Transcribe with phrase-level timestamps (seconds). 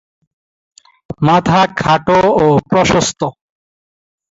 [1.21, 3.21] মাথা খাটো ও প্রশস্ত।